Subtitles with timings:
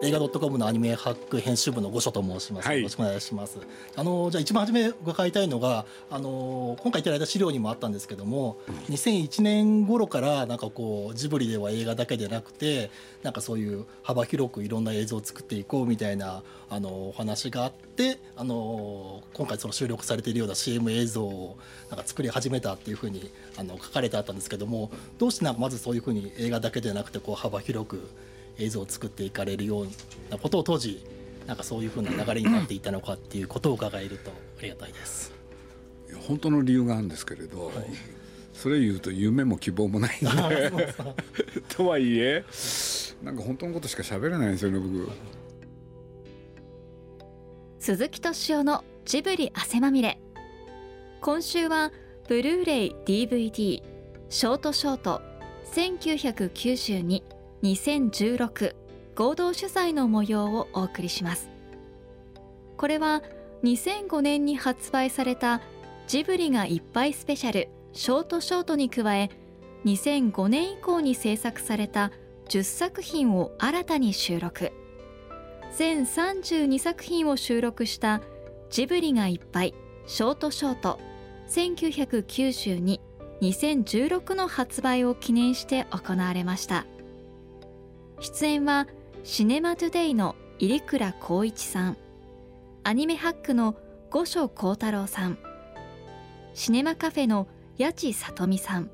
[0.00, 3.58] 映画 .com のアニメハック編集部の五所と申します、はい、よろしくお願いします。
[3.96, 12.92] あのじゃあ一番初め伺いたいのがあの今回いただいた資料にもあったんですけども、うん、2001年頃からなんかこうジブリでは映画だけでなくて
[13.24, 21.58] なんかそういう幅広くいろんな映像を作っていこうみたいなあのお話があってあの今回その収録されているような CM 映像を
[21.90, 28.08] なんか作り始めたっていうふうにあの書かれてあったんですけどもどうしてなんかまずそういうふうに映画だけでなくてこう幅広く
[28.58, 29.86] 映像を作っていかれるよう
[30.30, 31.04] なことを当時
[31.46, 35.32] なんかそういうふうな流れになっていたのかっていうことを伺えるとありがたいです。
[36.26, 37.74] 本当の理由があるんですけれど、はい、
[38.52, 40.72] それ言うと夢も希望もないんで
[41.68, 42.44] とはいえ
[43.22, 45.10] なんか本当のことしか喋れないんですよね僕。
[47.78, 50.20] 鈴木敏夫のジブリ汗まみれ
[51.20, 51.92] 今週は
[52.28, 53.82] ブルーレイ DVD
[54.28, 55.22] ショートショート
[55.72, 57.22] 1992
[57.62, 58.74] 2016
[59.16, 61.50] 合同主催の模様をお送りします
[62.76, 63.22] これは
[63.64, 65.60] 2005年に発売された
[66.06, 69.30] ジブリがいっぱいスペシャルショートショートに加え
[69.84, 72.12] 2005年以降に制作された
[72.48, 74.70] 10作品を新たに収録
[75.76, 78.22] 全32作品を収録した
[78.70, 79.74] ジブリがいっぱい
[80.06, 80.98] ショートショート
[81.48, 86.86] 1992-2016の発売を記念して行われました。
[88.20, 88.88] 出演は
[89.22, 91.96] シネマトゥデイの入倉光一さん。
[92.82, 93.76] アニメハックの
[94.10, 95.38] 五所幸太郎さん。
[96.54, 97.46] シネマカフェの
[97.78, 98.90] 八千里美さん。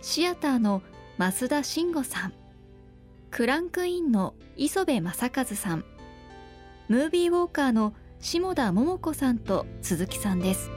[0.00, 0.82] シアターの
[1.18, 2.32] 増田慎吾さん。
[3.30, 5.84] クランクインの磯部正和さん。
[6.88, 10.70] ムービーウォーカーの下田桃子さんと鈴木さんです。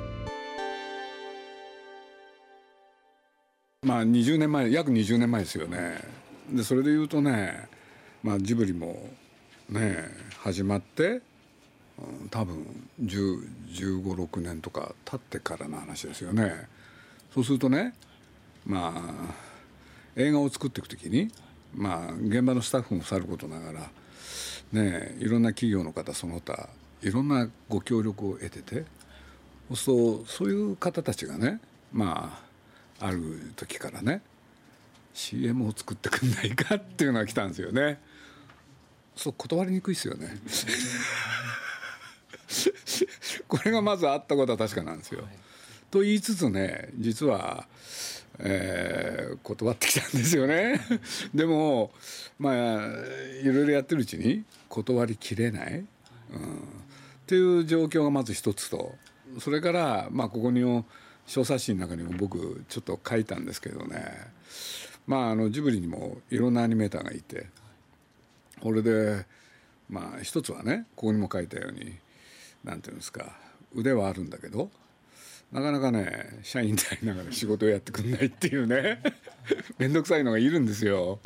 [3.84, 6.23] まあ20年前約20年前ですよね。
[6.52, 7.68] でそれで言うとね、
[8.22, 9.10] まあ、ジブリも
[9.70, 9.98] ね
[10.40, 11.22] 始まって、
[11.98, 12.66] うん、多分
[13.02, 16.68] 1 5 6年とか経ってからの話ですよね。
[17.34, 17.94] そうするとね
[18.66, 19.34] まあ
[20.16, 21.30] 映画を作っていく時に
[21.74, 23.90] まあ現場のスタッフもさることながら
[24.72, 26.70] ねいろんな企業の方その他
[27.02, 28.86] いろんなご協力を得てて
[29.76, 31.60] そうそういう方たちがね
[31.92, 32.40] ま
[33.00, 34.22] あある時からね
[35.14, 38.02] CM を作ってくんないかっていうのが来たんですよね。
[39.16, 40.38] そう断りにくいですよね。
[43.48, 45.32] これがまずあったことは確かなんですよ、はい、
[45.90, 47.68] と言いつつね実は
[48.40, 50.82] えー、断ってきたんですよね。
[51.34, 51.92] でも
[52.40, 52.88] まあ
[53.42, 55.86] いろいろやってるうちに断りきれない、うん、っ
[57.28, 58.96] ていう状況がまず一つと
[59.40, 60.64] それからまあここに
[61.28, 64.28] 小冊子の中にも僕ちょっと書いたんですけどね
[65.08, 67.48] まああのジブリにもいろんなアニメーターがいて
[68.62, 69.26] これで
[69.90, 71.96] まあ一つはねここにも書いたように
[72.64, 73.34] なんていうんですか
[73.76, 74.70] 腕はあるんだけど
[75.52, 79.02] なかなかね社員でありながら仕事をやってくんないっていうね
[79.78, 81.20] 面倒くさいのがいるんですよ。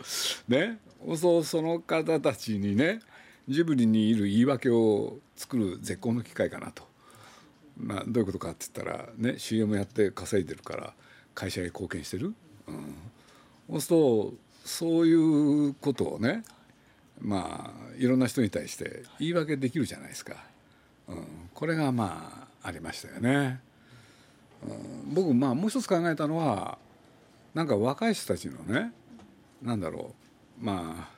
[0.48, 0.80] ね
[1.16, 3.00] そうその方たちにね
[3.48, 6.86] ジブリにいる言い訳を作る絶好の機会かなと。
[7.78, 10.94] まあ、どういうことかって言ったらね CM やって稼いでるから
[11.36, 12.34] 会社へ貢献してる、
[12.68, 12.96] うん、
[13.70, 14.34] そうすると
[14.66, 15.14] そうい
[15.70, 16.44] うことをね
[17.20, 20.36] まあいろんな人に対して言い訳できるじゃないですか、
[21.08, 23.62] うん、これがまあありましたよね。
[24.64, 24.74] う
[25.10, 26.78] ん、僕まあもう一つ考えたのは
[27.54, 28.92] なんか若い人たちのね
[29.62, 30.14] なんだろ
[30.62, 30.66] う。
[30.66, 31.18] まあ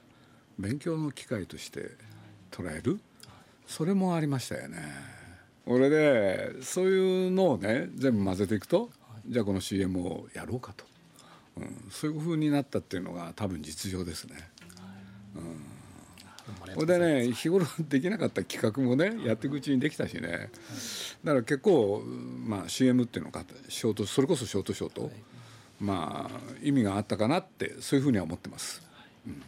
[0.58, 1.92] 勉強の機会として
[2.52, 3.00] 捉える。
[3.66, 4.78] それもありましたよね。
[5.66, 8.90] 俺でそういうのをね全部混ぜていくと
[9.28, 10.86] じゃあこの CM をやろうかと
[11.60, 14.36] うん、そういうふうになったっていうのが多分実情ですね。
[15.36, 20.50] うん、これでね日頃できなかった企画もねやっていくうちにできたしね。
[21.24, 22.02] だから結構、
[22.46, 25.12] まあ、CM っていうのがショートそれこそショートショート、
[25.80, 28.82] まあ意味があったかなってそういうふうには思ってます。
[29.28, 29.44] うん。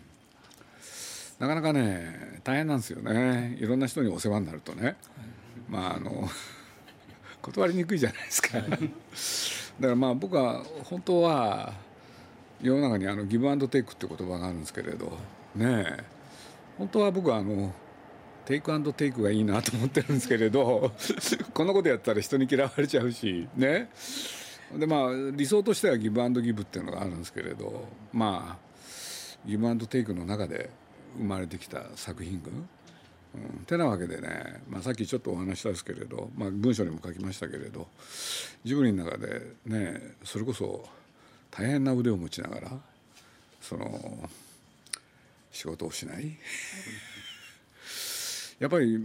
[1.39, 3.57] なかなかね大変なんですよね。
[3.59, 4.95] いろんな人にお世話になるとね、
[5.67, 6.29] まああの
[7.41, 8.77] 断りにくいじゃないですか、だか
[9.79, 11.73] らまあ僕は本当は
[12.61, 15.17] 世の中にあのギブアンドテイクって言葉があるんですけれど
[15.55, 16.03] ねえ。
[16.77, 17.73] 本当は僕はあの
[18.45, 20.91] テイクアンドテイクがいいなと思ってるんですけれど
[21.53, 23.89] こんなことやったら人に嫌われちゃうしね。
[24.77, 30.69] でまあ理想としてはギブアンドギブっていうのがあるんですけれどまあギブアンドテイクの中で
[31.17, 32.67] 生まれてきた作品群。
[33.33, 37.87] うん、てなわけでね、まあ、さっきちょっとお話したんですけれど、まあ、文章にも書きましたけれど
[38.65, 40.85] ジブリの中でねそれこそ
[41.51, 42.71] 大変な腕を持ちながら
[43.61, 44.29] その
[45.51, 46.37] 仕事をしない。
[48.59, 48.99] やっぱり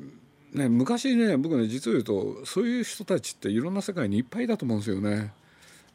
[0.52, 5.32] ね昔ね僕ね実を言うとそういう人たちっていろんな世界にいっぱいだと思うんですよね。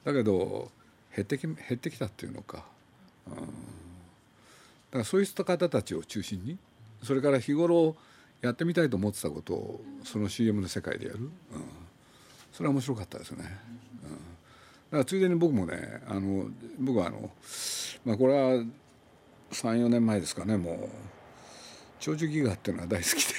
[0.03, 0.71] だけど
[1.15, 2.65] 減ってき減ってきたっていうのか、
[3.27, 3.47] うん、だか
[4.99, 6.57] らそういう人方たちを中心に
[7.03, 7.95] それから日頃
[8.41, 11.31] やってみたいと思ってたことをその CM の世界でやる、うん、
[12.51, 13.45] それは面白かったですね。
[14.03, 14.30] うん、
[14.91, 16.45] からついでに僕もねあの
[16.79, 17.29] 僕はあの、
[18.05, 18.63] まあ、これは
[19.51, 20.89] 34年前ですかねもう。
[22.01, 23.33] 長寿ギガっていうのは大好きで。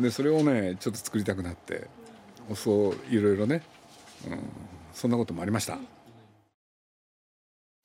[0.00, 1.86] でそれをねちょっと作りたくなって
[2.54, 3.62] そういろいろね、
[4.26, 4.38] うん、
[4.94, 5.78] そんなこともありました。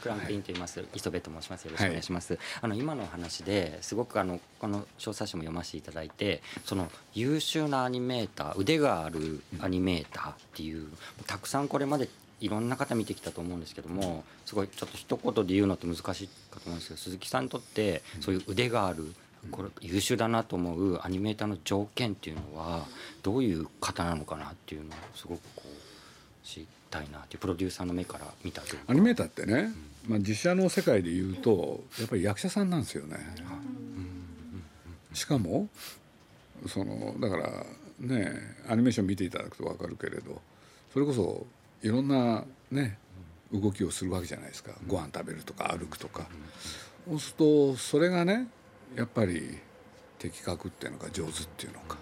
[0.07, 1.65] クランクインと言います、はい、磯部と申します。
[1.65, 2.33] よろしくお願いします。
[2.33, 10.87] はい、あの今のお話ですごくあのこの小冊子も読ませていただいて、その優秀なアニメーター、腕があるアニメーターっていう、
[11.25, 12.07] たくさんこれまで
[12.39, 19.13] いろんな方見てきたと思うんですけども、すごいちょっと一言で言うのって難しいかと思うんですけど、鈴木さんにとってそういう腕がある。
[19.51, 22.85] これ優秀だなと思うアニメーターの条件っていうのは
[23.21, 29.69] どういう方なのかなっていうのをすごくこう知りたいなっていうプロデューサーの目から見たアニメーターってね、
[30.07, 33.17] まあ、実写の世界でいうとやっぱり役者さんなんですよね。
[35.13, 35.67] しかも
[36.67, 37.65] そのだから
[37.99, 38.31] ね
[38.67, 40.41] アニメーション見ていただくと分かるけれど
[40.93, 41.45] それこそ
[41.81, 42.97] いろんなね
[43.51, 46.27] 動きをするわけじゃないですかご飯食べるとか歩くとか。
[47.07, 48.47] そうするとそれがね
[48.95, 49.57] やっぱり
[50.19, 51.97] 的確っていうのか上手っていうのか。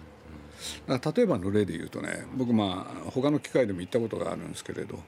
[0.88, 4.98] 例えばの例で言うとね僕まあ他の機会でも行ったことがあるんですけれど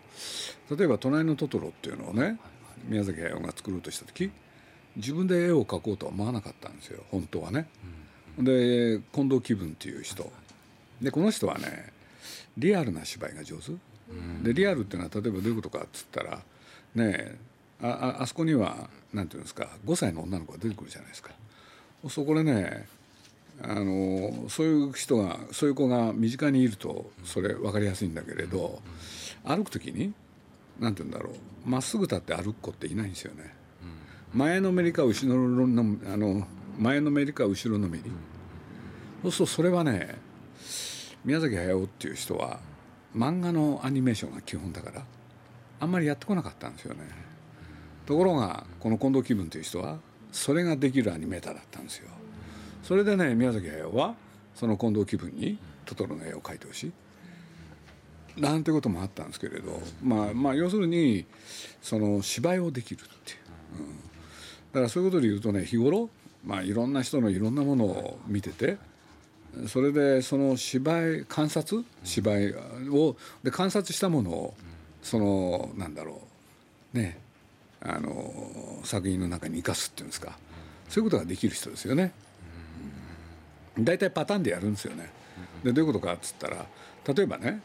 [0.77, 2.39] 例えば「隣のトトロ」っていうのをね
[2.87, 4.31] 宮崎駿が作ろうとした時
[4.97, 7.69] 自分で絵を描こうとは思わなかったんですよ本当はね。
[8.39, 10.31] で近藤気分っていう人
[11.01, 11.93] でこの人はね
[12.57, 13.73] リアルな芝居が上手。
[14.43, 16.41] でリアルっていうのは例えばどういうことかっつったら
[16.95, 17.37] ね
[17.81, 21.31] ああそこにはなんていうんですか5歳の女の子が出てくるじゃないですか。
[22.09, 22.87] そこでね
[23.61, 28.81] あのそういう人がそういう子が身近にいるとそれ分かりやすいんだけれど
[29.45, 30.13] 歩く時に
[30.79, 33.55] 何て言うんだろうまっすぐ立って歩く子っていないんですよね。
[34.33, 36.47] 前のめりか後ろのあの
[36.79, 38.05] 前のめりか後ろのめり。
[39.23, 40.17] そうするとそれはね
[41.25, 42.61] 宮崎駿っていう人は
[43.17, 45.05] 漫画のアニメーションが基本だから
[45.81, 47.01] あんまりやってこなかったんですよね。
[48.07, 49.99] ところがこの近藤気分という人は
[50.33, 52.09] それができるアニメーターだったんですよ。
[52.83, 54.15] それでね宮崎駿は
[54.55, 56.93] その近藤気分にトトロの絵を描いてほしい。
[58.41, 61.27] なんてこともあったんですけれど、まあ、まあ要するに
[61.83, 63.39] その芝居をできるっていう、
[63.81, 63.93] うん、だ
[64.75, 66.09] からそういうことで言うとね日頃、
[66.45, 68.79] まあ、いろんな人のいろんなものを見てて
[69.67, 72.55] それでその芝居観察芝居
[72.91, 74.55] をで観察したものを
[75.03, 76.21] そのなんだろ
[76.95, 77.19] うね
[77.81, 80.39] あの作品の中に生かすっていうんですか
[80.89, 82.13] そういうことができる人ですよね。
[83.79, 85.11] 大体パターンでやるんですよね。
[85.63, 86.67] でどういうことかっつったら
[87.07, 87.61] 例えばね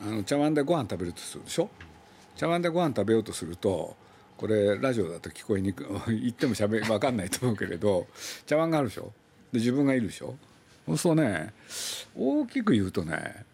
[0.00, 1.68] あの茶碗でご飯食べるとするでしょ？
[2.36, 3.96] 茶碗でご飯食べようとすると
[4.36, 8.06] これラジオだと聞こえにく 言ってもしゃべ分かんないと思うけれど
[8.46, 9.12] 茶碗があるでしょ？
[9.52, 10.36] で自分がいるでしょ？
[10.86, 11.52] そうするとね
[12.16, 13.44] 大きく言うとね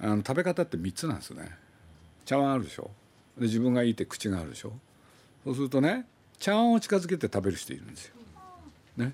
[0.00, 1.50] あの食べ方って3つなんですね。
[2.24, 2.90] 茶碗あるでしょ？
[3.36, 4.72] で自分がいて口があるでしょ？
[5.44, 6.06] そうするとね
[6.38, 8.14] 茶碗を近づけて食べる人いるんですよ。
[8.96, 9.12] ね？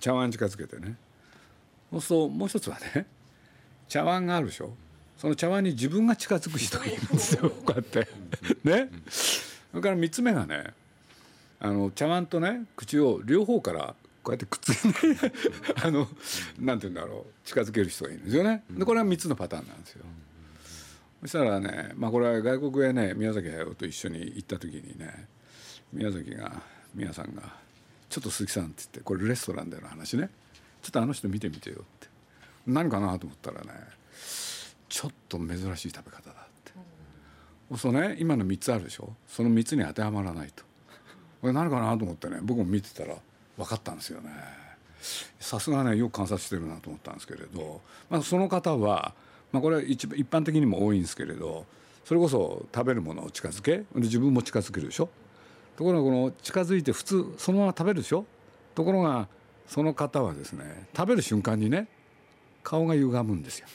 [0.00, 0.96] 茶碗近づけてね。
[1.92, 3.06] そうするともう一つはね
[3.88, 4.72] 茶碗があるでしょ？
[5.20, 8.08] その茶碗に自分が近づく人がいるんですよこうやって。
[8.64, 8.88] ね？
[9.10, 10.72] それから3つ目がね
[11.60, 15.32] あの茶碗とね口を両方からこうやってくっついて
[15.84, 16.08] あの
[16.58, 18.64] なんて言うんだろう近づける人がいるんですよね。
[18.70, 20.06] でこれは3つのパターンなんですよ。
[21.20, 25.26] そしたらねまあこれは外国へね宮崎駿と一緒に行った時にね
[25.92, 26.50] 宮崎が
[26.94, 27.42] 宮さんが
[28.08, 30.30] 「ちょっと鈴木さん」って言ってこれレストランでの話ね
[30.80, 32.08] ちょっとあの人見てみてよって。
[32.66, 33.99] 何かなと思ったらね
[34.90, 37.78] ちょっと珍しい食べ方だって。
[37.78, 38.16] そうね？
[38.18, 39.14] 今の3つあるでしょ？
[39.26, 40.64] その3つに当てはまらないと。
[41.40, 43.14] これ何かなと思ってね僕も見てたら
[43.56, 44.30] 分かったんですよね。
[45.38, 47.80] さすがねよく観察してるなと思ったんですけれど、
[48.10, 49.14] まあ、その方は、
[49.52, 51.64] まあ、これは一一般的にも多いんですけれど
[52.04, 53.84] それこそ食べるものを近づけ？
[53.94, 55.08] 自分も近づけるでしょ？
[55.76, 58.26] ところがこの近づいて普通そのまま食べるでしょ？
[58.74, 59.28] ところが
[59.66, 61.86] その方はですね食べる瞬間にね
[62.62, 63.66] 顔が歪むんですよ。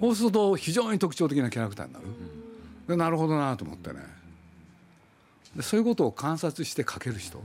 [0.00, 2.06] そうすると非常に特徴的なキャラクターになる。
[2.86, 4.00] でなるほどなと思ってね
[5.54, 7.42] でそういうことを観察して描ける人、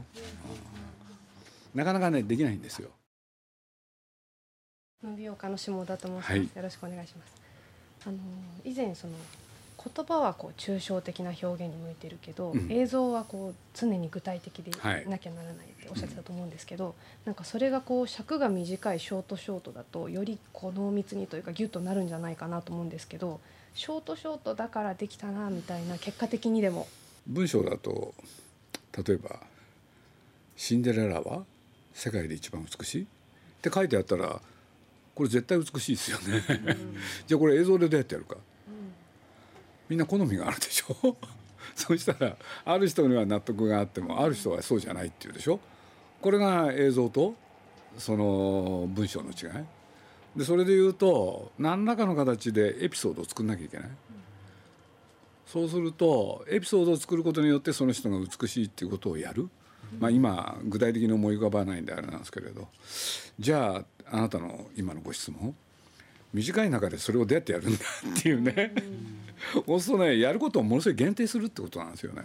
[1.74, 2.90] なかなかねできないんですよ。
[5.04, 7.34] 美容家の下田と申します、はい、よろしくお願いします。
[8.06, 8.18] あの
[8.64, 9.14] 以前その
[9.84, 23.40] 言葉はこう抽象的な表現に向いてるけど、うん映像はこう常に具体的ではいなきゃならないっておっしゃってたと思うんですけど、なんかそれがこう尺が短いショートショートだとよりこう濃密にというかギュッとなるんじゃないかなと思うんですけど
[23.76, 26.88] ショートショートだからできたなみたいな結果的にでも
[27.28, 28.14] 文章だと
[29.06, 29.40] 例えば
[30.56, 31.44] 「シンデレラは
[31.94, 33.06] 世界で一番美しい?」っ
[33.62, 34.40] て書いてあったら
[35.16, 36.44] これ絶対美しいですよね。
[37.28, 38.38] じゃあこれ映像でどうやってやるか？
[39.90, 41.18] みんな好みがあるでしょ？
[41.76, 42.36] そうしたら
[42.66, 45.60] ある人には納得があってもある人はそうじゃないっていうでしょ？
[46.22, 47.36] これが映像と
[47.98, 49.66] その文章の違い。
[50.36, 53.90] でそれで言うと何らかの形でエピソードを作んなきゃいけない。
[55.46, 59.50] そうするとエピソードを作ることによってその人が美しいっていうことをやる、
[60.00, 62.68] まあ、今具体的に思い浮かばないんであれなんですけれど。
[63.38, 65.56] じゃああなたの今のご質問。
[66.34, 67.80] 短い中でそれをどうやってやるんだ
[68.18, 68.74] っていうね、
[69.66, 72.24] そうするとねやることをものすごい限定するってことなんですよね。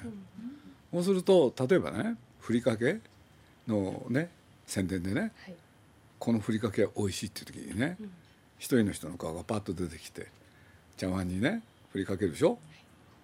[0.93, 3.01] そうすると例えばねふりかけ
[3.67, 4.31] のね
[4.67, 5.33] 宣伝でねはい。
[6.19, 7.97] このふりかけ美味しいっていう時にね
[8.59, 10.27] 一人の人の顔がパッと出てきて
[10.97, 11.63] 茶碗にね
[11.93, 12.59] ふりかけるでしょ？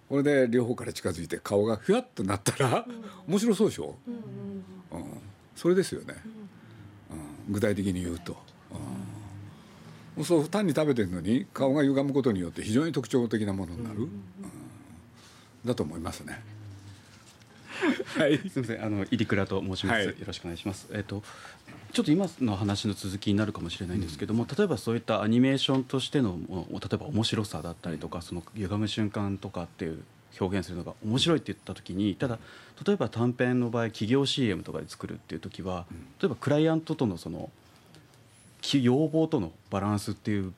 [0.07, 2.85] これで両方から近づいて顔がふわっとなったら
[3.27, 4.63] 面白そうでしょ、うん、
[5.55, 6.13] それですよね、
[7.47, 8.37] うん、具体的に言うと、うん、
[10.23, 14.09] そう単に食べてるのに顔が歪むことによって非常に特徴的なものになる、うん
[15.65, 16.41] だと思いますね。
[18.17, 18.37] はい。
[18.37, 20.05] すみません、あの入り倉と申します、はい。
[20.05, 20.87] よろしくお願いします。
[20.91, 21.23] えっ、と
[21.91, 30.03] ちょっと今の話の続きになるかもしれないんですけども、例えばそういったアニメーションとしてのも例えば面白さだったりとか、その歪む瞬間とかっていう
[30.39, 32.39] 表現するのが面白いって言った時に、ただ
[32.85, 35.85] 例えば短編の場合企業 CM とかで作るっていう時は、
[36.21, 37.64] 例えばクライアントとのそのき
[38.73, 40.53] 要望とのバランスっていう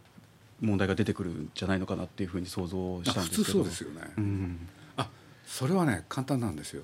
[0.62, 3.44] 問題が出てくるんじゃないのかなっていうふうに想像したん普ですけど。
[3.46, 4.02] 通そうですよね。
[4.18, 4.68] うん。
[4.98, 5.10] あ
[5.46, 6.84] それはね簡単なんですよ、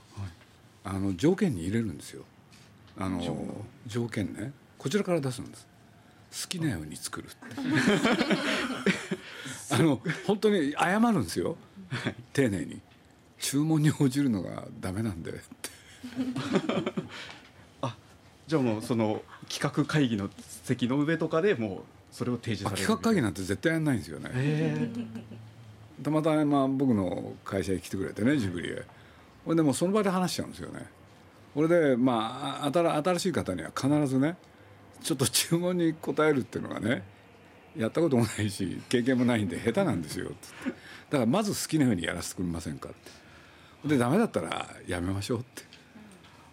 [0.84, 2.24] あの条件に入れるんですよ。
[2.98, 4.52] あの条件ね。
[4.78, 5.68] こちらから出すんです。
[6.44, 7.30] 好きなように作る
[9.70, 11.58] あの本当に謝るんですよ。
[12.34, 12.82] 丁寧に。
[13.40, 15.42] 注文に応じるのがダメなんでって
[18.48, 20.30] じゃあもうその企画会議の
[20.64, 21.80] 席の上とかでもう
[22.12, 24.30] それを提示あされる企画会議なんて絶対やんないんですよね。
[24.34, 24.90] え
[26.04, 28.86] たまたま僕の会社に来てくれてねジブリへ。
[29.46, 30.86] これでもうその場で話しちゃうんですよね。
[31.56, 34.38] これでまあ新新しい方には必ずね
[35.02, 37.04] ちょっと注文に応えるっていうのがね
[37.78, 40.32] やったこともないし経験もないんで下手なんですよ。
[40.42, 43.88] つってだからまず好きなようにやらせてくれませんかって。
[43.88, 45.64] でダメだったらやめましょうって、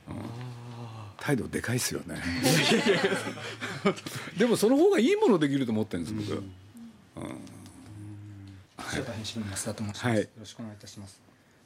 [0.08, 0.59] うん
[1.20, 2.20] 態度でかいですよね。
[4.36, 6.42] でもその方がいいものできると思ってるんです僕、
[8.96, 10.18] 塩田編集部の増田と申します、はい。
[10.18, 11.20] よろしくお願いいたします。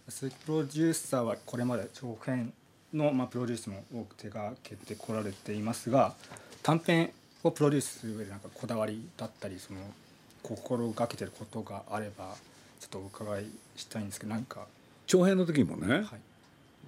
[0.09, 2.53] 鈴木プロデューサーはこれまで長編
[2.93, 6.15] の、まあ、プロデュースも多く手がけてこられていますが
[6.63, 7.11] 短編
[7.43, 9.81] をプロデュースする上でなんかこだわりだったりその
[10.43, 12.35] 心がけてることがあれば
[12.81, 13.47] ちょっとお伺い
[13.77, 14.67] したいんですけどなんか。
[15.07, 16.05] 長編の時もね、はい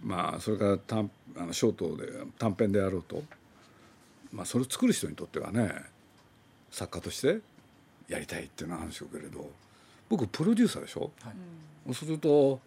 [0.02, 3.22] まあそれから短あのショートで短編であろうと、
[4.32, 5.70] まあ、それを作る人にとってはね
[6.70, 7.40] 作家として
[8.08, 9.50] やりたいっていうのはあるんでしょうけれど
[10.08, 11.32] 僕プロデューサーでしょ、はい。
[11.86, 12.60] そうすると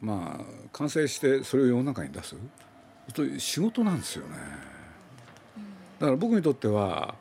[0.00, 2.36] まあ完成してそれを世の中に出す。
[3.14, 4.36] そういう仕事なんですよね。
[5.98, 7.14] だから僕にとっては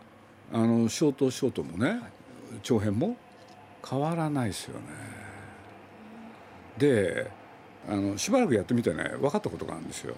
[0.53, 2.00] あのショートショートもね、
[2.63, 3.17] 長編も
[3.88, 4.86] 変わらないですよね。
[6.77, 7.38] で
[7.89, 10.15] あのしばらくやってみてね分かったことがあるんですよ。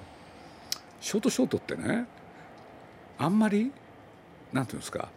[0.99, 2.05] ショートショートってね
[3.17, 3.71] あんまり
[4.51, 5.09] なんていうんですか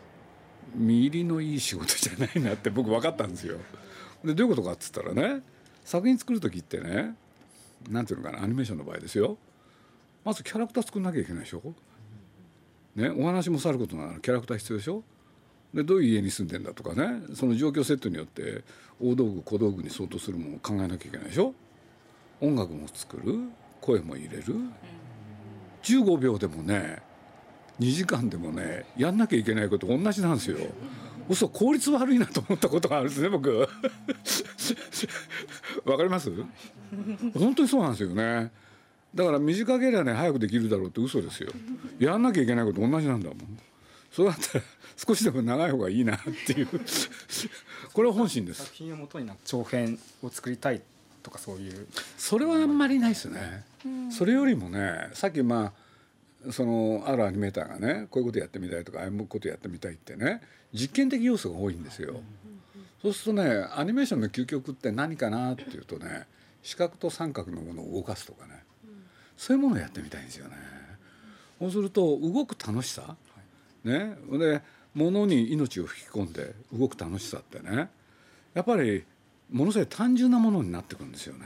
[0.74, 3.58] 見入りのいい仕事じゃないなって 僕分かったんですよ。
[4.24, 5.42] でどういうことかっつったらね
[5.84, 7.16] 作品作る時ってね
[7.90, 9.36] なんていうのかなアニメーションの場合ですよ。
[10.24, 11.74] まずキャラクター作んなきゃいけないでしょ、
[12.96, 15.02] ね、お話もさることならキャラクター必要でしょ。
[15.74, 18.62] でどういう家に住んでんだとかねその状況セットによって
[19.00, 21.52] 大道具小道具に相当するものを考えなきゃいけないでしょ。
[22.40, 23.48] 音楽も作る？
[23.80, 24.44] 声も入れる
[25.82, 27.02] ？15秒でもね
[27.80, 30.56] 2時間でもねやんなきゃいけないこと同じなんですよ。
[31.28, 33.50] 嘘効率悪いなと思ったことがあるんですね僕。
[35.84, 36.30] わかります？
[37.34, 38.50] 本当にそうなんですよね。
[39.14, 41.50] だから短ければね早くできるだろうって嘘ですよ。
[41.98, 43.38] やんなきゃいけないこと同じなんだもん。
[44.10, 44.64] そうだったら
[44.96, 46.68] 少しでも長い方がいいなっていう
[47.92, 48.74] これは本心です作。
[48.76, 50.82] 品をもとにな長編を作りたい
[51.24, 53.64] とかそういうそれはあんまりないですね。
[54.10, 55.72] それよりもねさっきま
[56.46, 62.20] あそのあるアニメーターがねこういうことやってみたいとかああいうことやってみたいってね実験的要素が多いんですよ。
[63.02, 66.26] そうするとねアニメーションの究極って何かなっていうとね
[66.62, 68.64] 四角と三角のものを動かすとかね、
[69.36, 70.56] そういうものをやってみたいんですよね。
[71.58, 73.16] そうすると動く楽しさ、
[73.84, 74.62] ねで
[74.94, 77.88] 物に命を吹き込んで動く楽しさってね
[78.54, 79.04] やっぱり
[79.50, 81.44] ものすごい単純なものになってくるんですよね。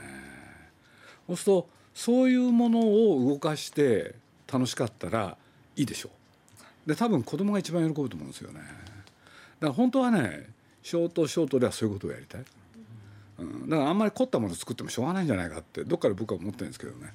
[1.27, 4.15] そうするとそういうものを動かして
[4.51, 5.37] 楽しかったら
[5.75, 6.09] いいでしょ
[6.85, 6.89] う。
[6.89, 8.59] で多分子供が一番喜ぶと思うんですよね。
[8.59, 8.67] だか
[9.67, 10.49] ら本当はね
[10.81, 12.45] ショートショートではそういうことをやりたい。
[13.39, 17.13] うん、だからあんまり凝ったものを作ってもしょうがないんじゃないかってどっかで僕は思ってるんですけどね。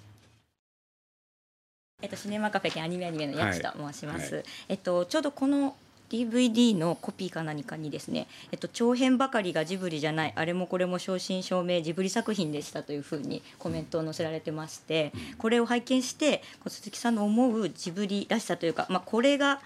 [2.03, 5.75] えっと、シネマカフェ兼アニメアニメのヤチと申します、はい、えっと、ちょうどこの
[6.15, 19.61] DVD のコピーか何かにですね、えっと、長編ばかりがジブリじゃないあれもこれも正真正銘ジブリ作品でしたというふうにコメントを載せられてましてこれを拝見して鈴木さんの思うジブリらしさというか、まあ、これが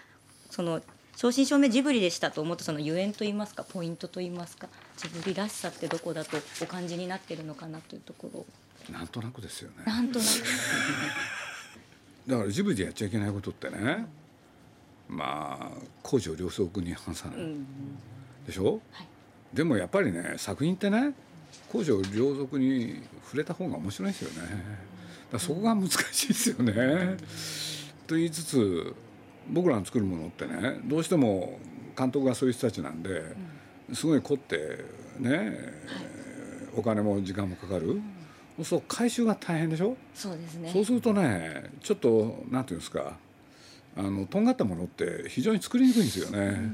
[0.51, 0.81] その
[1.17, 8.47] 正真正銘ジブリでしたと思ったそのゆえんといいますかポイントといいますかジブリらしさってどこだとお感じになってるのかなというところ
[8.91, 9.77] なんとなくですよね。
[9.85, 10.29] なんとなく
[12.27, 14.07] だからジブリでやっちゃいけないことってね、
[15.09, 17.67] まあ公序良俗に反さない、うん、
[18.47, 19.07] でしょ、はい、
[19.57, 21.15] でもやっぱりね作品ってね
[21.73, 24.49] 公序良俗に触れた方が面白いですよね。
[25.33, 27.17] だそこが難しいですよね、うん、
[28.07, 28.95] と言いつつ
[29.51, 31.59] 僕らの作るものってねどうしても
[31.97, 33.23] 監督がそういう人たちなんで、
[33.93, 34.85] すごい凝って
[35.19, 35.51] ね、はい、
[36.77, 38.01] お金も時間もかかる。
[38.63, 39.97] そう回収が大変でしょ？
[40.15, 40.71] そうですね。
[40.73, 43.17] そうするとねちょっとなんていうんですか
[43.99, 46.71] あのとんがったものって非常に作りにくいんですよね。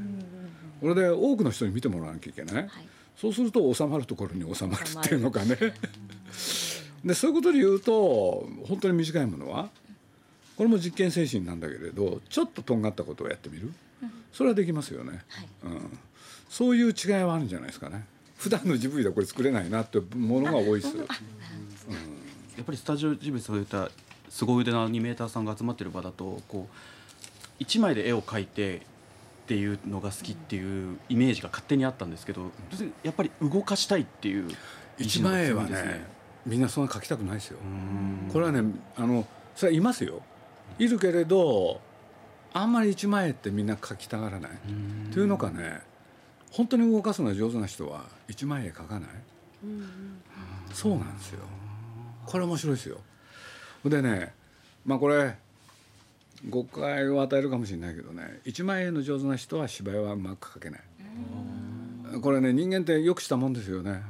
[0.80, 2.68] これで多くの人に見てもらわなきゃいけない、はい、
[3.16, 5.56] そうすると収まるところに収まるっていうのかね。
[7.04, 9.70] でそういうことで言うと本当に短いものは
[10.56, 13.72] これも実験精神なんだけれどちょっととんがったことをやってみる。
[14.32, 15.22] それはできますよね、
[15.62, 15.98] はい、うん、
[16.50, 18.04] そういう違いはあるんじゃないですかね。
[18.36, 20.96] 普段のジブリではこれ作れないなってものが多いです。
[20.96, 21.02] や
[22.62, 23.90] っぱりスタジオジブリそういった
[24.28, 26.76] 凄腕のアニメーターさんが集まってる場だとこう
[27.58, 28.80] 一枚で絵を描いてっ
[29.46, 32.50] ていうのが好きっていうイメージが勝手にあったんですけど
[33.02, 34.50] やっぱり動かしたいっていう
[34.98, 36.06] 一枚絵はね
[36.46, 37.58] みんなそんな描きたくないですよ。
[38.32, 38.62] これはね
[38.96, 40.22] あのそれはいますよ。
[40.78, 41.80] いるけれど
[42.52, 44.50] あんまり一枚絵ってみんな描きたがらない。
[45.12, 45.80] というのかね
[46.50, 49.10] 本当に動かすのが上手な人は一枚絵描かない。
[50.72, 51.40] そうなんですよ。
[52.26, 52.98] これ面白いですよ。
[53.84, 54.32] でね
[54.84, 55.36] まあこれ
[56.48, 58.40] 誤解を与えるかもしれないけどね。
[58.44, 60.80] 1万円の上手な人は芝居はうまく描けない。
[62.20, 64.02] これね人間ってよくしたもんですよね。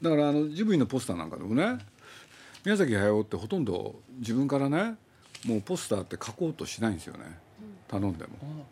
[0.00, 1.78] だからあのジブリのポスターなんかでもね
[2.64, 4.96] 宮崎駿ってほとんど自分からね
[5.46, 7.24] もうポスターって書こうとしないんですよね。
[7.88, 8.66] 頼んでも。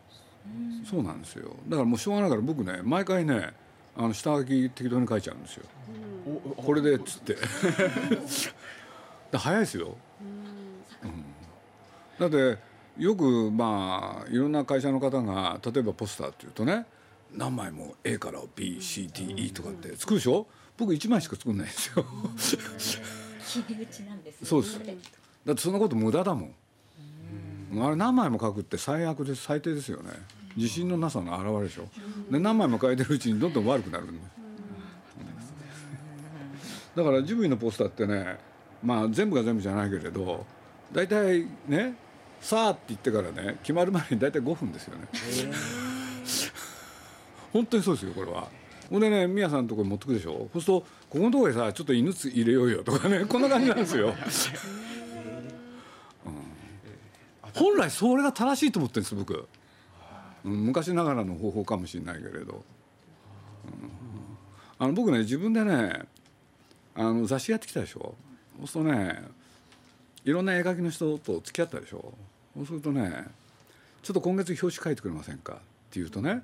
[0.89, 1.55] そうなんですよ。
[1.67, 3.53] だからもうしょうがないから僕ね毎回ね
[3.97, 5.65] あの下書き適当に書いちゃうんですよ。
[6.57, 7.37] これでっつって。
[9.37, 9.95] 早いですよ、うん、
[12.19, 12.57] だって
[12.97, 16.85] よくまあいろんな会社の方が例えばポスターっていうとね
[17.33, 20.47] 何枚も A から BCDE とかって作るでしょ？
[20.77, 22.05] 僕1枚しか作んないですよ。
[24.43, 24.79] そうです。
[25.45, 26.55] だってそんなこと無駄だもん。
[27.83, 30.11] あれ何枚も書くって最悪で最低ですよね。
[30.55, 31.87] 自信のなさの表れでしょ？
[32.31, 34.19] で何枚も書いてるうちにどんどん悪くなるんで。
[36.95, 38.37] だからジブリのポスターってね
[38.81, 40.45] まあ全部が全部じゃないけれど
[40.93, 41.97] 大体ね
[42.45, 45.07] 「さあ」って言ってからね決まる前に大体5分ですよね。
[47.51, 48.47] 本当にそうですよこれは。
[48.87, 50.47] ほんでね宮さんのところに持ってくでしょ。
[50.53, 54.09] そうするとここのところでさちょっと犬入れようよとかね こんな感じなんですよ。
[56.25, 56.33] うん、
[57.51, 59.47] 本来それが正しいと思ってるんです僕、
[60.43, 62.63] うん、昔ながらの方法かもしれないけれど、
[63.65, 63.71] うん、
[64.77, 66.03] あの僕ね自分でね
[66.93, 68.13] あの雑誌やってきたでしょ。
[68.59, 69.23] そうするとね
[70.25, 72.13] いろんな絵描きの人と付き合ったでしょ
[72.55, 73.25] そうするとね
[74.01, 76.41] ちょっと今月表紙書いてくれませんかって言うとね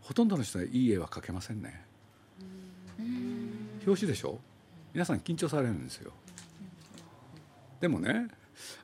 [0.00, 1.84] ほとんどの人はいい絵は描けませんね。
[3.86, 4.38] 表紙でしょ？
[4.92, 6.12] 皆さん緊張されるんですよ。
[7.80, 8.28] でもね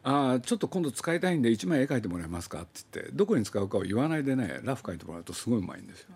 [0.03, 6.09] あちょっと今度使いたいんで1枚絵描いてもらえますかって言ってどこに使うかを言わないでねラフ描いてもらうとすごいうまいんですよ。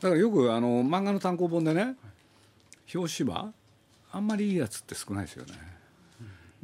[0.00, 1.94] だからよくあの漫画の単行本でね
[2.94, 3.52] 表紙は
[4.12, 5.52] あんまりいいやつって少ないですよね。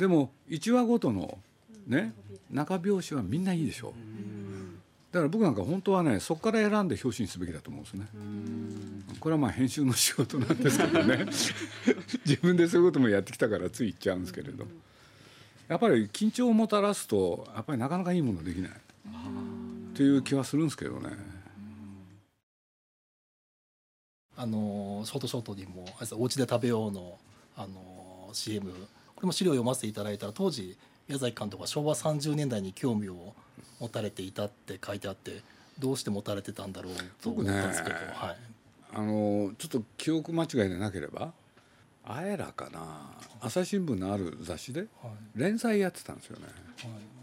[0.01, 1.37] でも1話ごとの
[1.87, 2.15] ね
[2.51, 3.93] 中表紙はみんないいでしょ。
[5.13, 8.07] だから僕なんか本当はねそこから選んで表紙にすべきだと思うんですね。
[9.21, 11.27] これはまあ編集の仕事なんですけどね
[12.25, 14.67] 自分でそういうこともやってきたからつい言っちゃうんですけれど
[15.69, 18.71] やっぱり緊張をもたらすとやっぱりなかなかいいものできない
[19.95, 21.11] という気はするんですけどね。
[24.35, 25.85] あのショートショートにも
[26.17, 27.19] 「お家で食べようの」
[27.59, 28.73] あの CM
[29.21, 33.35] これも資料を読ませていただいたら当時宮崎監督は昭和30年代に興味を
[33.79, 35.43] 持たれていたって書いてあって
[35.79, 38.37] どうして持たれてたんだろうと思ったんですけど、ね、はい、
[38.95, 41.35] あのちょっと記憶間違いでなければ
[42.03, 43.11] 「あえら」かな
[43.43, 44.87] 朝日新聞のある雑誌で
[45.35, 46.47] 連載やってたんですよね。
[46.47, 47.21] はい。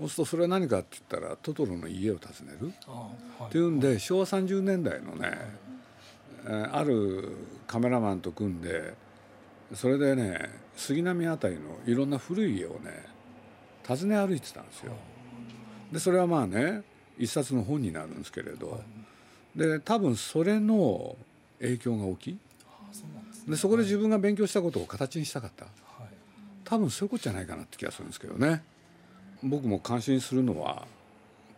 [0.00, 2.72] そうするとそれは何かって言ったらトトロの家を訪ねる
[3.46, 5.36] っていうんで昭和30年代のね
[6.72, 8.94] あるカメラマンと組んで
[9.74, 13.04] それでね杉並辺りのいろんな古い家をね
[13.86, 14.92] 訪ね歩いてたんですよ。
[15.92, 16.82] でそれはまあね
[17.18, 18.80] 一冊の本になるんですけれど。
[19.56, 21.16] で多分それの
[21.58, 22.38] 影響が大きい。
[23.48, 25.66] でそこで自分が勉強したことを形にしたかった。
[26.64, 28.62] 多分そういうことじゃないかなって気がするんですけどね。
[29.42, 30.86] 僕も感心するのは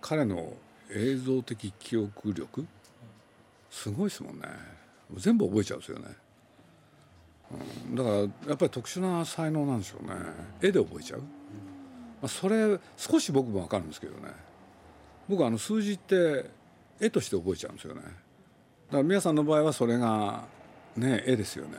[0.00, 0.54] 彼の
[0.90, 2.66] 映像的記憶力。
[3.70, 4.48] すごいですもんね。
[5.16, 6.06] 全部覚えちゃうんですよね、
[7.94, 10.14] だからやっぱり特殊な才能なんでしょうね。
[10.62, 11.26] 絵で覚えちゃう、ま
[12.22, 14.32] あ、それ少し僕も分かるんですけどね。
[15.28, 16.50] 僕あの数字って
[17.00, 18.02] 絵として覚えちゃうんですよね。
[18.02, 18.16] だか
[18.98, 20.44] ら皆さんの場合はそれが
[20.96, 21.78] ね絵ですよね。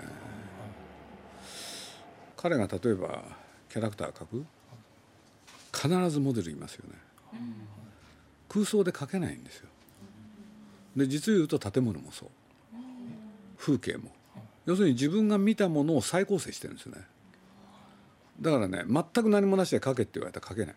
[2.37, 3.23] 彼が例えば
[3.69, 4.45] キャラクター描く。
[5.73, 6.95] 必ずモデルいますよね、
[8.49, 9.69] 空想で描けないんですよ。
[10.97, 12.29] で実を言うと建物もそう。
[13.57, 14.11] 風景も。
[14.65, 17.01] 要するに自分が見たものを再構成してるんですよね。
[18.39, 20.75] だからね全く何もなしで描けって言われたら描けない。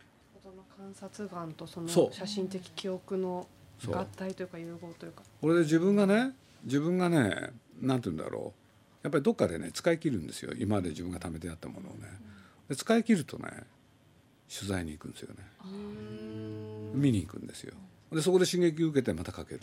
[0.76, 3.48] 観察眼とその写真的記憶の
[3.86, 5.22] 合体というか融合というか。
[5.40, 6.32] これで自分がね
[6.64, 8.60] 自分がねなんて言うんだろう。
[9.02, 10.52] やっぱりどっかでね使い切るんですよ。
[10.56, 12.08] 今まで自分が貯めてあったものをね。
[12.68, 13.50] で使い切るとね
[14.54, 15.42] 取材に行くんですよね。
[16.94, 17.74] 見に行くんですよ。
[18.12, 19.60] でそこで刺激受けてまたかける、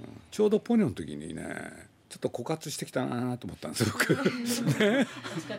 [0.00, 5.06] うん、ちょうどポニョの時にねちょっと枯渇してきたなと思ったんですよね、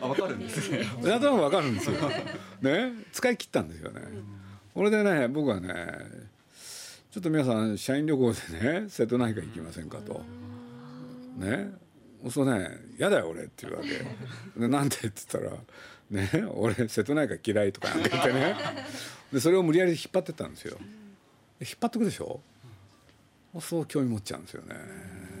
[0.00, 0.78] 分 かるんですね。
[1.02, 1.96] なんとなく分かるんですよ。
[2.62, 4.00] ね、使い切ったんですよね。
[4.74, 5.74] これでね、僕はね、
[7.10, 10.24] ちょっと皆さん社員旅行でね、瀬戸内海行きませんかと。
[11.36, 11.70] ね、
[12.30, 14.60] そうね、嫌だよ俺って言うわけ。
[14.60, 15.56] で、なんでって言ったら、
[16.10, 16.28] ね？
[16.54, 18.56] 俺瀬戸内海嫌いとかなんか言ってね
[19.32, 20.76] でそれを無理やり引っ張ってったんですよ
[21.60, 22.40] 引っ張ってくでしょ？
[23.60, 24.74] そう興味持っちゃうんですよね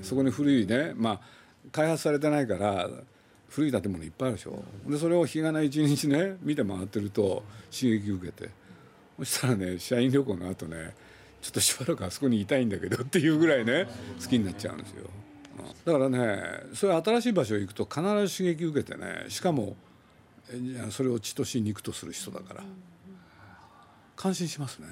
[0.02, 1.20] そこに古いねまあ
[1.72, 2.88] 開発されてないから
[3.48, 4.62] 古い建物いっぱいあるでしょ。
[4.86, 8.50] でそれを日がない一日ね見て回ってると刺激受けて。
[9.18, 10.94] そしたらね社員旅行の後ね
[11.42, 13.86] ちょっとしばらくあそこにいたいんだけどっていうぐらいね
[14.22, 15.10] 好きになっちゃうんですよ。
[15.84, 16.42] だからね
[16.74, 19.76] そういう新しい場所行くと必ず刺激受けてねしかも
[20.90, 22.64] それを血とし肉とする人だから。
[24.16, 24.88] 感心しますね。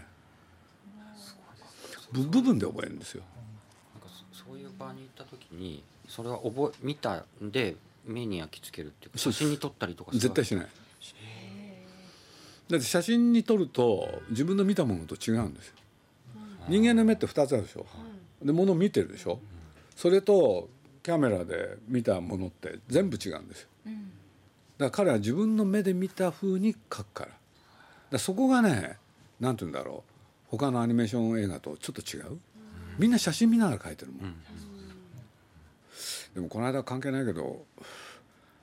[2.13, 3.23] 部分で覚えるんですよ
[4.47, 10.67] そういう場に行った時にそれは覚え見たんで目に焼き付けるっていうか写真に撮ったりとか絶対しない。
[12.71, 15.75] だって写真に撮ると自分の見たものと違うんですよ。
[16.69, 17.87] 人間の目って2つあるでしょ。
[18.43, 19.41] で物を見てるでしょ。
[19.97, 20.69] それと
[21.03, 23.69] キャメラで見たものって全部違うんですよ。
[24.77, 27.31] だから彼は自分の目で見た風に描くから。
[28.11, 28.99] だそこがね
[29.41, 30.11] 何て言うんだろう。
[30.51, 32.39] 他のアニメーション映画とちょっと違う
[32.99, 34.35] みんな写真見ながら描いてるもん、うん、
[36.35, 37.65] でもこの間関係ないけど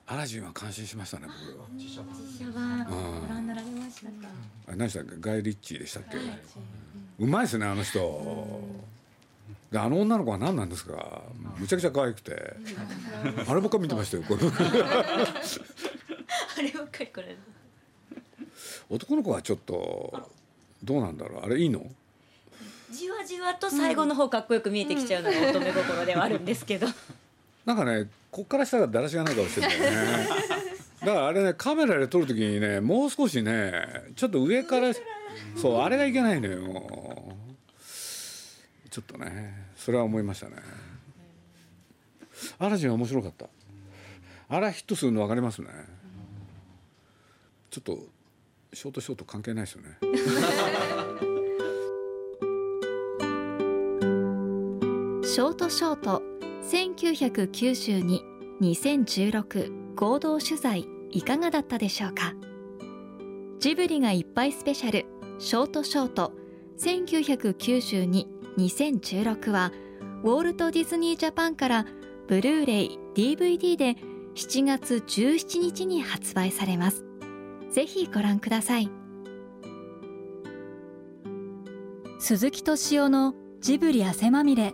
[0.07, 1.65] アラジンは感心しましたね僕は。
[1.73, 2.01] 実写
[2.51, 2.85] 版。
[2.85, 2.91] ご
[3.27, 4.11] 覧になられましたか？
[4.67, 5.15] 何でしたっけ？
[5.19, 6.17] ガイ・リッチーでしたっけ、
[7.17, 8.59] うまいですねあの人、
[9.71, 11.23] であの女の子は何なんですか？
[11.57, 12.55] むちゃくちゃ可愛くて。
[13.47, 14.33] あればっか見てましたよ あ
[16.61, 17.35] ればっかりこれ。
[18.91, 20.29] 男の子はちょっと
[20.83, 21.45] どうなんだろう？
[21.45, 21.83] あれいいの？
[22.95, 26.87] じわじわと最後の方かっこよく見えてきちゃうのが乙女心ではあるんですけど、
[27.65, 30.27] なんかねこっからしたらだらしがない顔してるんだよね。
[31.01, 33.73] だからあれねカメラで撮る時にねもう少しね
[34.15, 34.91] ちょっと上から
[35.55, 37.35] そうあれがいけないのよ。
[38.89, 40.55] ちょっとねそれは思いましたね。
[42.59, 43.47] アラジンは面白かった。
[44.47, 45.67] あれヒットするの分かりますね。
[47.69, 48.07] ちょっと
[48.73, 49.97] ショートショート関係ないですよね
[55.35, 56.23] ショートショート
[56.63, 58.21] 1992
[58.61, 62.33] 2016合同取材いかがだったでしょうか？
[63.59, 65.05] ジブリがいっぱいスペシャル
[65.37, 66.31] ショートショート
[66.79, 69.73] 1992 2016は
[70.23, 71.85] ウォールト・ディズニー・ジャパンから
[72.29, 73.97] ブルーレイ DVD で
[74.35, 77.03] 7月17日に発売されます。
[77.71, 78.89] ぜひご覧ください。
[82.19, 84.73] 鈴木敏夫のジブリ汗まみれ。